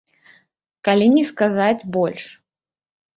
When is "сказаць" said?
1.31-1.87